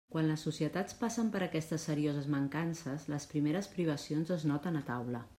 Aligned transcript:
Quan 0.13 0.27
les 0.27 0.43
societats 0.45 0.95
passen 1.01 1.27
per 1.35 1.41
aquestes 1.47 1.85
serioses 1.89 2.29
mancances, 2.35 3.05
les 3.15 3.27
primeres 3.35 3.69
privacions 3.75 4.33
es 4.37 4.47
noten 4.53 4.81
a 4.81 4.83
taula. 4.89 5.23